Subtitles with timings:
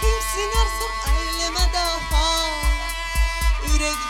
[0.00, 0.50] Kimsin?
[0.60, 2.00] Arsam aileme daha
[3.74, 4.07] Ürek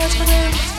[0.00, 0.69] what's my name?